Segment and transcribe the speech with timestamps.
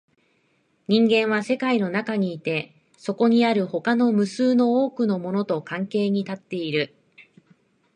[0.87, 6.95] 人間は世界の中にいて、そこにある他の無数の多くのものと関係に立っている。